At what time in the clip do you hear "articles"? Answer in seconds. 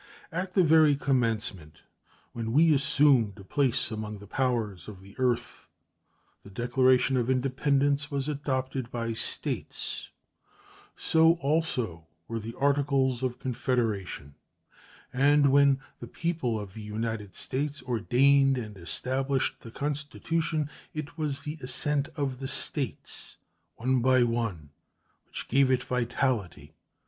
12.59-13.21